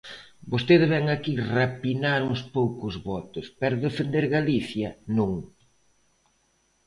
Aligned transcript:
Vostede 0.51 0.85
vén 0.93 1.05
aquí 1.09 1.33
rapinar 1.57 2.21
uns 2.31 2.41
pouco 2.55 2.85
votos, 3.09 3.45
pero 3.59 3.81
defender 3.85 4.25
Galicia 4.37 4.89
non. 5.17 5.31